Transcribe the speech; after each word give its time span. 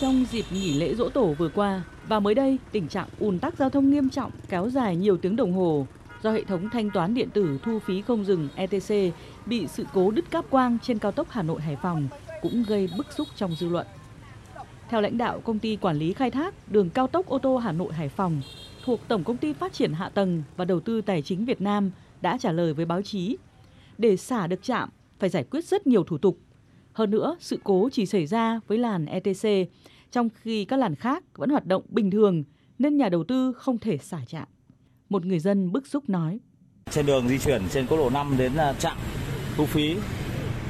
Trong 0.00 0.24
dịp 0.30 0.44
nghỉ 0.52 0.74
lễ 0.74 0.94
dỗ 0.94 1.08
tổ 1.08 1.26
vừa 1.38 1.48
qua 1.48 1.82
và 2.08 2.20
mới 2.20 2.34
đây, 2.34 2.58
tình 2.72 2.88
trạng 2.88 3.08
ùn 3.18 3.38
tắc 3.38 3.54
giao 3.58 3.70
thông 3.70 3.90
nghiêm 3.90 4.10
trọng 4.10 4.30
kéo 4.48 4.70
dài 4.70 4.96
nhiều 4.96 5.16
tiếng 5.16 5.36
đồng 5.36 5.52
hồ 5.52 5.86
do 6.22 6.32
hệ 6.32 6.44
thống 6.44 6.70
thanh 6.70 6.90
toán 6.90 7.14
điện 7.14 7.30
tử 7.30 7.58
thu 7.62 7.78
phí 7.78 8.02
không 8.02 8.24
dừng 8.24 8.48
ETC 8.54 9.14
bị 9.46 9.66
sự 9.66 9.84
cố 9.94 10.10
đứt 10.10 10.30
cáp 10.30 10.50
quang 10.50 10.78
trên 10.82 10.98
cao 10.98 11.12
tốc 11.12 11.26
Hà 11.30 11.42
Nội 11.42 11.60
Hải 11.60 11.76
Phòng 11.76 12.08
cũng 12.42 12.64
gây 12.68 12.88
bức 12.96 13.12
xúc 13.12 13.28
trong 13.36 13.54
dư 13.54 13.68
luận. 13.68 13.86
Theo 14.88 15.00
lãnh 15.00 15.18
đạo 15.18 15.40
công 15.44 15.58
ty 15.58 15.76
quản 15.76 15.98
lý 15.98 16.12
khai 16.12 16.30
thác 16.30 16.54
đường 16.72 16.90
cao 16.90 17.06
tốc 17.06 17.26
ô 17.26 17.38
tô 17.38 17.56
Hà 17.56 17.72
Nội 17.72 17.92
Hải 17.92 18.08
Phòng 18.08 18.40
thuộc 18.84 19.00
Tổng 19.08 19.24
công 19.24 19.36
ty 19.36 19.52
Phát 19.52 19.72
triển 19.72 19.92
Hạ 19.92 20.08
tầng 20.08 20.42
và 20.56 20.64
Đầu 20.64 20.80
tư 20.80 21.00
Tài 21.00 21.22
chính 21.22 21.44
Việt 21.44 21.60
Nam 21.60 21.90
đã 22.20 22.38
trả 22.40 22.52
lời 22.52 22.74
với 22.74 22.84
báo 22.84 23.02
chí. 23.02 23.36
Để 23.98 24.16
xả 24.16 24.46
được 24.46 24.62
trạm 24.62 24.88
phải 25.18 25.30
giải 25.30 25.44
quyết 25.44 25.64
rất 25.64 25.86
nhiều 25.86 26.04
thủ 26.04 26.18
tục. 26.18 26.38
Hơn 26.98 27.10
nữa, 27.10 27.36
sự 27.40 27.58
cố 27.64 27.88
chỉ 27.92 28.06
xảy 28.06 28.26
ra 28.26 28.60
với 28.66 28.78
làn 28.78 29.06
ETC, 29.06 29.70
trong 30.12 30.28
khi 30.42 30.64
các 30.64 30.76
làn 30.76 30.94
khác 30.94 31.24
vẫn 31.34 31.50
hoạt 31.50 31.66
động 31.66 31.82
bình 31.88 32.10
thường 32.10 32.44
nên 32.78 32.96
nhà 32.96 33.08
đầu 33.08 33.24
tư 33.24 33.52
không 33.52 33.78
thể 33.78 33.98
xả 33.98 34.20
trạm. 34.26 34.48
Một 35.08 35.26
người 35.26 35.38
dân 35.38 35.72
bức 35.72 35.86
xúc 35.86 36.08
nói. 36.08 36.38
Trên 36.90 37.06
đường 37.06 37.28
di 37.28 37.38
chuyển 37.38 37.62
trên 37.70 37.86
quốc 37.86 37.98
lộ 37.98 38.10
5 38.10 38.34
đến 38.38 38.56
à, 38.56 38.72
trạm 38.72 38.96
thu 39.56 39.66
phí 39.66 39.96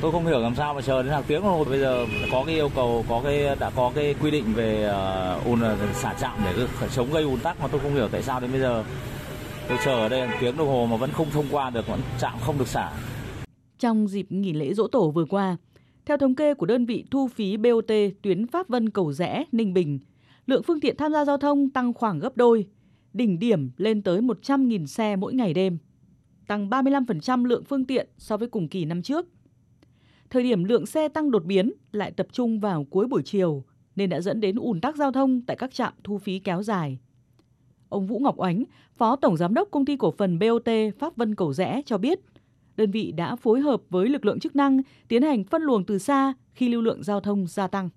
tôi 0.00 0.12
không 0.12 0.26
hiểu 0.26 0.40
làm 0.40 0.54
sao 0.54 0.74
mà 0.74 0.80
chờ 0.80 1.02
đến 1.02 1.12
hàng 1.12 1.24
tiếng 1.26 1.42
rồi 1.42 1.64
bây 1.64 1.80
giờ 1.80 2.06
có 2.32 2.44
cái 2.46 2.54
yêu 2.54 2.70
cầu 2.74 3.04
có 3.08 3.20
cái 3.24 3.56
đã 3.60 3.70
có 3.76 3.92
cái 3.94 4.14
quy 4.22 4.30
định 4.30 4.44
về 4.54 4.92
uh, 5.38 5.46
ùn 5.46 5.60
xả 5.94 6.14
trạm 6.20 6.38
để 6.44 6.66
chống 6.96 7.12
gây 7.12 7.22
ùn 7.22 7.40
tắc 7.40 7.60
mà 7.60 7.68
tôi 7.68 7.80
không 7.80 7.94
hiểu 7.94 8.08
tại 8.08 8.22
sao 8.22 8.40
đến 8.40 8.50
bây 8.50 8.60
giờ 8.60 8.84
tôi 9.68 9.78
chờ 9.84 9.92
ở 9.92 10.08
đây 10.08 10.26
hàng 10.26 10.38
tiếng 10.40 10.56
đồng 10.56 10.68
hồ 10.68 10.86
mà 10.90 10.96
vẫn 10.96 11.10
không 11.12 11.30
thông 11.30 11.46
qua 11.50 11.70
được 11.70 11.86
vẫn 11.86 12.00
trạm 12.20 12.34
không 12.40 12.58
được 12.58 12.68
xả 12.68 12.92
trong 13.78 14.08
dịp 14.08 14.26
nghỉ 14.32 14.52
lễ 14.52 14.74
dỗ 14.74 14.86
tổ 14.86 15.10
vừa 15.10 15.24
qua 15.24 15.56
theo 16.10 16.16
thống 16.16 16.34
kê 16.34 16.54
của 16.54 16.66
đơn 16.66 16.86
vị 16.86 17.04
thu 17.10 17.28
phí 17.28 17.56
BOT 17.56 17.92
tuyến 18.22 18.46
Pháp 18.46 18.68
Vân 18.68 18.90
Cầu 18.90 19.12
Rẽ, 19.12 19.44
Ninh 19.52 19.74
Bình, 19.74 19.98
lượng 20.46 20.62
phương 20.62 20.80
tiện 20.80 20.96
tham 20.96 21.12
gia 21.12 21.24
giao 21.24 21.36
thông 21.36 21.70
tăng 21.70 21.92
khoảng 21.92 22.18
gấp 22.18 22.36
đôi, 22.36 22.66
đỉnh 23.12 23.38
điểm 23.38 23.70
lên 23.76 24.02
tới 24.02 24.20
100.000 24.20 24.86
xe 24.86 25.16
mỗi 25.16 25.34
ngày 25.34 25.54
đêm, 25.54 25.78
tăng 26.46 26.70
35% 26.70 27.44
lượng 27.44 27.64
phương 27.64 27.84
tiện 27.84 28.08
so 28.18 28.36
với 28.36 28.48
cùng 28.48 28.68
kỳ 28.68 28.84
năm 28.84 29.02
trước. 29.02 29.26
Thời 30.30 30.42
điểm 30.42 30.64
lượng 30.64 30.86
xe 30.86 31.08
tăng 31.08 31.30
đột 31.30 31.44
biến 31.44 31.72
lại 31.92 32.10
tập 32.10 32.26
trung 32.32 32.60
vào 32.60 32.84
cuối 32.84 33.06
buổi 33.06 33.22
chiều 33.22 33.64
nên 33.96 34.10
đã 34.10 34.20
dẫn 34.20 34.40
đến 34.40 34.56
ùn 34.56 34.80
tắc 34.80 34.96
giao 34.96 35.12
thông 35.12 35.42
tại 35.42 35.56
các 35.56 35.74
trạm 35.74 35.92
thu 36.04 36.18
phí 36.18 36.38
kéo 36.38 36.62
dài. 36.62 36.98
Ông 37.88 38.06
Vũ 38.06 38.18
Ngọc 38.18 38.34
Oánh, 38.38 38.64
Phó 38.96 39.16
Tổng 39.16 39.36
Giám 39.36 39.54
đốc 39.54 39.68
Công 39.70 39.84
ty 39.84 39.96
Cổ 39.96 40.10
phần 40.10 40.38
BOT 40.38 40.68
Pháp 40.98 41.16
Vân 41.16 41.34
Cầu 41.34 41.52
Rẽ 41.52 41.82
cho 41.86 41.98
biết, 41.98 42.20
đơn 42.76 42.90
vị 42.90 43.12
đã 43.12 43.36
phối 43.36 43.60
hợp 43.60 43.80
với 43.90 44.08
lực 44.08 44.24
lượng 44.24 44.40
chức 44.40 44.56
năng 44.56 44.80
tiến 45.08 45.22
hành 45.22 45.44
phân 45.44 45.62
luồng 45.62 45.84
từ 45.84 45.98
xa 45.98 46.32
khi 46.54 46.68
lưu 46.68 46.82
lượng 46.82 47.02
giao 47.02 47.20
thông 47.20 47.46
gia 47.46 47.66
tăng. 47.66 47.88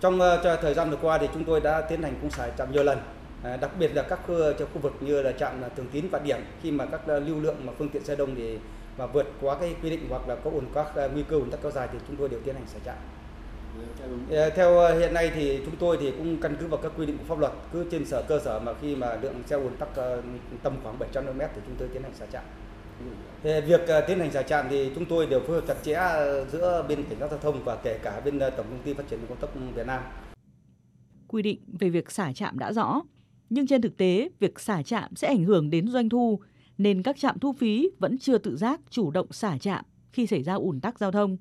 Trong 0.00 0.20
ờ, 0.20 0.58
thời 0.62 0.74
gian 0.74 0.90
vừa 0.90 0.98
qua 1.02 1.18
thì 1.18 1.28
chúng 1.34 1.44
tôi 1.44 1.60
đã 1.60 1.80
tiến 1.80 2.02
hành 2.02 2.14
cung 2.20 2.30
xả 2.30 2.50
trạm 2.58 2.72
nhiều 2.72 2.82
lần, 2.84 2.98
à, 3.42 3.56
đặc 3.56 3.70
biệt 3.78 3.94
là 3.94 4.02
các 4.02 4.20
khu, 4.26 4.34
khu 4.74 4.80
vực 4.80 4.92
như 5.00 5.22
là 5.22 5.32
trạm 5.32 5.62
à, 5.62 5.68
Thường 5.76 5.86
Tín 5.92 6.04
và 6.10 6.18
Điểm 6.18 6.40
khi 6.62 6.70
mà 6.70 6.86
các 6.86 7.00
ờ, 7.06 7.20
lưu 7.20 7.40
lượng 7.40 7.56
mà 7.64 7.72
phương 7.78 7.88
tiện 7.88 8.04
xe 8.04 8.16
đông 8.16 8.34
thì 8.34 8.58
mà 8.98 9.06
vượt 9.06 9.26
quá 9.40 9.56
cái 9.60 9.74
quy 9.82 9.90
định 9.90 10.06
hoặc 10.08 10.28
là 10.28 10.34
có 10.34 10.50
ủn 10.50 10.64
các 10.74 10.86
ờ, 10.94 11.08
nguy 11.08 11.22
cơ 11.22 11.36
ủn 11.36 11.50
tắc 11.50 11.62
kéo 11.62 11.72
dài 11.72 11.88
thì 11.92 11.98
chúng 12.08 12.16
tôi 12.16 12.28
đều 12.28 12.40
tiến 12.40 12.54
hành 12.54 12.66
xả 12.66 12.78
trạm. 12.84 12.96
Theo 14.56 14.98
hiện 14.98 15.14
nay 15.14 15.30
thì 15.34 15.60
chúng 15.64 15.76
tôi 15.76 15.96
thì 16.00 16.10
cũng 16.10 16.40
căn 16.40 16.56
cứ 16.60 16.66
vào 16.66 16.80
các 16.82 16.92
quy 16.98 17.06
định 17.06 17.18
của 17.18 17.24
pháp 17.24 17.38
luật 17.38 17.52
cứ 17.72 17.86
trên 17.90 18.04
sở 18.04 18.22
cơ 18.28 18.38
sở 18.44 18.58
mà 18.58 18.72
khi 18.80 18.96
mà 18.96 19.16
lượng 19.22 19.42
xe 19.46 19.56
ủn 19.56 19.76
tắc 19.76 19.88
tầm 20.62 20.76
khoảng 20.82 20.98
700 20.98 21.26
km 21.26 21.38
thì 21.38 21.60
chúng 21.66 21.76
tôi 21.78 21.88
tiến 21.92 22.02
hành 22.02 22.14
xả 22.14 22.26
trạm. 22.32 22.42
Việc 23.42 23.86
ờ, 23.88 24.00
tiến 24.00 24.18
hành 24.18 24.32
xả 24.32 24.42
trạm 24.42 24.66
thì 24.70 24.90
chúng 24.94 25.04
tôi 25.04 25.26
đều 25.26 25.40
phối 25.40 25.60
hợp 25.60 25.66
chặt 25.68 25.74
chẽ 25.82 25.92
ờ, 25.92 26.46
giữa 26.52 26.86
bên 26.88 27.04
cảnh 27.08 27.18
sát 27.20 27.30
giao 27.30 27.38
thông 27.38 27.64
và 27.64 27.76
kể 27.76 27.98
cả 28.02 28.20
bên 28.24 28.38
ờ, 28.38 28.50
tổng 28.50 28.66
công 28.70 28.82
ty 28.84 28.94
phát 28.94 29.08
triển 29.10 29.20
cao 29.28 29.36
tốc 29.40 29.54
Việt 29.74 29.86
Nam. 29.86 30.02
Quy 31.28 31.42
định 31.42 31.60
về 31.78 31.90
việc 31.90 32.10
xả 32.10 32.32
trạm 32.32 32.58
đã 32.58 32.72
rõ, 32.72 33.02
nhưng 33.50 33.66
trên 33.66 33.82
thực 33.82 33.96
tế 33.96 34.28
việc 34.40 34.60
xả 34.60 34.82
trạm 34.82 35.16
sẽ 35.16 35.28
ảnh 35.28 35.44
hưởng 35.44 35.70
đến 35.70 35.88
doanh 35.88 36.08
thu 36.08 36.40
nên 36.78 37.02
các 37.02 37.16
trạm 37.18 37.38
thu 37.38 37.52
phí 37.52 37.90
vẫn 37.98 38.18
chưa 38.18 38.38
tự 38.38 38.56
giác 38.56 38.80
chủ 38.90 39.10
động 39.10 39.26
xả 39.30 39.58
trạm 39.58 39.84
khi 40.12 40.26
xảy 40.26 40.42
ra 40.42 40.54
ủn 40.54 40.80
tắc 40.80 40.98
giao 40.98 41.12
thông. 41.12 41.36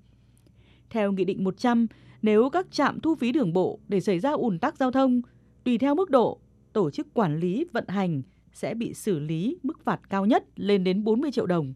Theo 0.89 1.11
Nghị 1.11 1.25
định 1.25 1.43
100, 1.43 1.87
nếu 2.21 2.49
các 2.49 2.67
trạm 2.71 2.99
thu 2.99 3.15
phí 3.15 3.31
đường 3.31 3.53
bộ 3.53 3.79
để 3.87 3.99
xảy 4.01 4.19
ra 4.19 4.31
ủn 4.31 4.59
tắc 4.59 4.77
giao 4.77 4.91
thông, 4.91 5.21
tùy 5.63 5.77
theo 5.77 5.95
mức 5.95 6.09
độ, 6.09 6.39
tổ 6.73 6.91
chức 6.91 7.13
quản 7.13 7.39
lý 7.39 7.65
vận 7.73 7.87
hành 7.87 8.21
sẽ 8.55 8.73
bị 8.73 8.93
xử 8.93 9.19
lý 9.19 9.57
mức 9.63 9.83
phạt 9.83 9.99
cao 10.09 10.25
nhất 10.25 10.43
lên 10.55 10.83
đến 10.83 11.03
40 11.03 11.31
triệu 11.31 11.45
đồng. 11.45 11.73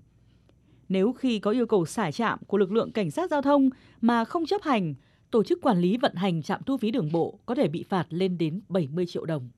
Nếu 0.90 1.14
khi 1.14 1.40
có 1.40 1.52
yêu 1.52 1.66
cầu 1.66 1.86
xả 1.86 2.12
trạm 2.12 2.40
của 2.48 2.58
lực 2.58 2.72
lượng 2.72 2.92
cảnh 2.92 3.12
sát 3.12 3.32
giao 3.32 3.42
thông 3.42 3.70
mà 4.02 4.26
không 4.26 4.46
chấp 4.46 4.62
hành, 4.62 4.94
tổ 5.32 5.44
chức 5.44 5.62
quản 5.62 5.80
lý 5.80 5.98
vận 5.98 6.16
hành 6.16 6.44
trạm 6.44 6.64
thu 6.64 6.78
phí 6.78 6.92
đường 6.92 7.12
bộ 7.12 7.40
có 7.46 7.56
thể 7.56 7.68
bị 7.68 7.84
phạt 7.90 8.06
lên 8.10 8.38
đến 8.38 8.62
70 8.70 9.06
triệu 9.06 9.26
đồng. 9.26 9.50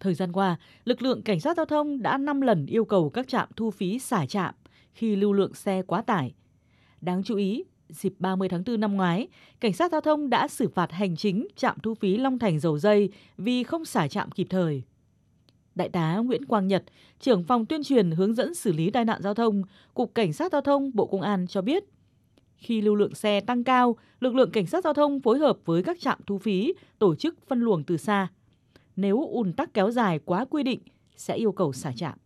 Thời 0.00 0.14
gian 0.14 0.32
qua, 0.32 0.56
lực 0.84 1.02
lượng 1.02 1.22
cảnh 1.22 1.40
sát 1.40 1.56
giao 1.56 1.66
thông 1.66 2.02
đã 2.02 2.18
5 2.18 2.40
lần 2.40 2.66
yêu 2.66 2.84
cầu 2.84 3.10
các 3.10 3.28
trạm 3.28 3.48
thu 3.56 3.70
phí 3.70 3.98
xả 3.98 4.26
trạm 4.26 4.54
khi 4.92 5.16
lưu 5.16 5.32
lượng 5.32 5.54
xe 5.54 5.82
quá 5.82 6.02
tải. 6.02 6.34
Đáng 7.00 7.22
chú 7.22 7.36
ý, 7.36 7.64
dịp 7.88 8.14
30 8.18 8.48
tháng 8.48 8.62
4 8.66 8.80
năm 8.80 8.96
ngoái, 8.96 9.28
cảnh 9.60 9.72
sát 9.72 9.92
giao 9.92 10.00
thông 10.00 10.30
đã 10.30 10.48
xử 10.48 10.68
phạt 10.68 10.92
hành 10.92 11.16
chính 11.16 11.46
trạm 11.56 11.78
thu 11.82 11.94
phí 11.94 12.16
Long 12.16 12.38
Thành 12.38 12.58
dầu 12.58 12.78
dây 12.78 13.10
vì 13.36 13.64
không 13.64 13.84
xả 13.84 14.08
trạm 14.08 14.30
kịp 14.30 14.46
thời. 14.50 14.82
Đại 15.74 15.88
tá 15.88 16.16
Nguyễn 16.16 16.44
Quang 16.44 16.68
Nhật, 16.68 16.84
trưởng 17.20 17.44
phòng 17.44 17.66
tuyên 17.66 17.82
truyền 17.82 18.10
hướng 18.10 18.34
dẫn 18.34 18.54
xử 18.54 18.72
lý 18.72 18.90
tai 18.90 19.04
nạn 19.04 19.22
giao 19.22 19.34
thông, 19.34 19.62
Cục 19.94 20.14
Cảnh 20.14 20.32
sát 20.32 20.52
Giao 20.52 20.60
thông 20.60 20.90
Bộ 20.94 21.06
Công 21.06 21.20
an 21.20 21.46
cho 21.46 21.62
biết, 21.62 21.84
khi 22.56 22.80
lưu 22.80 22.94
lượng 22.94 23.14
xe 23.14 23.40
tăng 23.40 23.64
cao, 23.64 23.96
lực 24.20 24.34
lượng 24.34 24.50
cảnh 24.50 24.66
sát 24.66 24.84
giao 24.84 24.94
thông 24.94 25.20
phối 25.20 25.38
hợp 25.38 25.58
với 25.64 25.82
các 25.82 26.00
trạm 26.00 26.18
thu 26.26 26.38
phí 26.38 26.74
tổ 26.98 27.14
chức 27.14 27.34
phân 27.48 27.60
luồng 27.60 27.84
từ 27.84 27.96
xa. 27.96 28.28
Nếu 28.96 29.26
ùn 29.30 29.52
tắc 29.52 29.74
kéo 29.74 29.90
dài 29.90 30.20
quá 30.24 30.44
quy 30.50 30.62
định 30.62 30.80
sẽ 31.16 31.36
yêu 31.36 31.52
cầu 31.52 31.72
xả 31.72 31.92
trạm. 31.96 32.18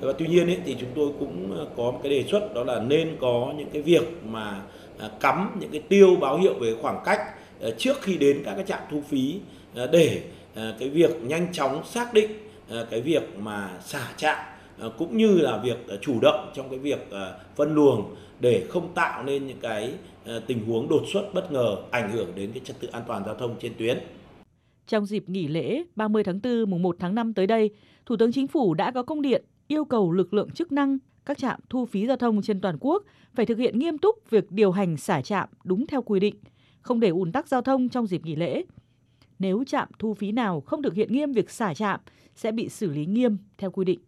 Và 0.00 0.12
tuy 0.18 0.26
nhiên 0.26 0.46
ấy, 0.46 0.58
thì 0.64 0.76
chúng 0.80 0.90
tôi 0.94 1.12
cũng 1.18 1.66
có 1.76 1.90
một 1.90 2.00
cái 2.02 2.12
đề 2.12 2.24
xuất 2.30 2.54
đó 2.54 2.64
là 2.64 2.80
nên 2.80 3.16
có 3.20 3.54
những 3.58 3.68
cái 3.72 3.82
việc 3.82 4.02
mà 4.24 4.62
à, 4.98 5.10
cắm 5.20 5.56
những 5.60 5.70
cái 5.70 5.80
tiêu 5.80 6.16
báo 6.20 6.38
hiệu 6.38 6.54
về 6.60 6.74
khoảng 6.82 7.02
cách 7.04 7.20
à, 7.60 7.68
trước 7.78 8.02
khi 8.02 8.18
đến 8.18 8.42
các 8.44 8.54
cái 8.54 8.64
trạm 8.66 8.80
thu 8.90 9.02
phí 9.08 9.40
à, 9.74 9.86
để 9.92 10.22
cái 10.54 10.90
việc 10.90 11.22
nhanh 11.22 11.52
chóng 11.52 11.84
xác 11.84 12.14
định 12.14 12.30
Ờ, 12.70 12.86
cái 12.90 13.00
việc 13.00 13.38
mà 13.38 13.78
xả 13.80 14.12
trạm 14.16 14.38
ờ, 14.78 14.92
cũng 14.98 15.16
như 15.16 15.38
là 15.38 15.58
việc 15.58 15.88
ờ, 15.88 15.98
chủ 16.02 16.20
động 16.22 16.50
trong 16.54 16.70
cái 16.70 16.78
việc 16.78 17.08
phân 17.56 17.74
luồng 17.74 18.14
để 18.40 18.66
không 18.68 18.94
tạo 18.94 19.24
nên 19.24 19.46
những 19.46 19.58
cái 19.60 19.92
tình 20.46 20.66
huống 20.66 20.88
đột 20.88 21.02
xuất 21.12 21.34
bất 21.34 21.52
ngờ 21.52 21.76
ảnh 21.90 22.12
hưởng 22.12 22.32
đến 22.36 22.50
cái 22.52 22.62
trật 22.64 22.80
tự 22.80 22.88
an 22.88 23.02
toàn 23.06 23.22
giao 23.24 23.34
thông 23.34 23.56
trên 23.60 23.72
tuyến. 23.78 23.98
Trong 24.86 25.06
dịp 25.06 25.28
nghỉ 25.28 25.48
lễ 25.48 25.82
30 25.96 26.24
tháng 26.24 26.40
4 26.42 26.70
mùng 26.70 26.82
1 26.82 26.96
tháng 26.98 27.14
5 27.14 27.34
tới 27.34 27.46
đây, 27.46 27.70
Thủ 28.06 28.16
tướng 28.16 28.32
Chính 28.32 28.46
phủ 28.46 28.74
đã 28.74 28.90
có 28.90 29.02
công 29.02 29.22
điện 29.22 29.44
yêu 29.68 29.84
cầu 29.84 30.12
lực 30.12 30.34
lượng 30.34 30.50
chức 30.50 30.72
năng 30.72 30.98
các 31.24 31.38
trạm 31.38 31.60
thu 31.68 31.86
phí 31.86 32.06
giao 32.06 32.16
thông 32.16 32.42
trên 32.42 32.60
toàn 32.60 32.76
quốc 32.80 33.04
phải 33.34 33.46
thực 33.46 33.58
hiện 33.58 33.78
nghiêm 33.78 33.98
túc 33.98 34.30
việc 34.30 34.50
điều 34.50 34.72
hành 34.72 34.96
xả 34.96 35.22
trạm 35.22 35.48
đúng 35.64 35.86
theo 35.86 36.02
quy 36.02 36.20
định, 36.20 36.34
không 36.80 37.00
để 37.00 37.08
ùn 37.08 37.32
tắc 37.32 37.48
giao 37.48 37.62
thông 37.62 37.88
trong 37.88 38.06
dịp 38.06 38.24
nghỉ 38.24 38.36
lễ. 38.36 38.64
Nếu 39.40 39.64
trạm 39.64 39.88
thu 39.98 40.14
phí 40.14 40.32
nào 40.32 40.60
không 40.60 40.82
thực 40.82 40.94
hiện 40.94 41.12
nghiêm 41.12 41.32
việc 41.32 41.50
xả 41.50 41.74
trạm, 41.74 42.00
sẽ 42.34 42.52
bị 42.52 42.68
xử 42.68 42.90
lý 42.90 43.06
nghiêm 43.06 43.38
theo 43.58 43.70
quy 43.70 43.84
định. 43.84 44.00